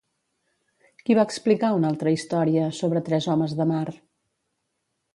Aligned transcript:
Qui 1.09 1.17
va 1.19 1.25
explicar 1.29 1.71
una 1.81 1.93
altra 1.95 2.15
història, 2.17 2.73
sobre 2.81 3.05
tres 3.11 3.31
homes 3.37 3.57
de 3.63 3.71
mar? 3.77 3.87